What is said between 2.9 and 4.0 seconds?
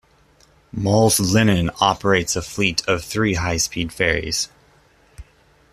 three high speed